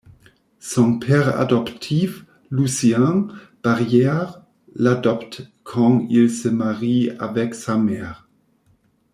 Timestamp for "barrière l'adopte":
3.61-5.51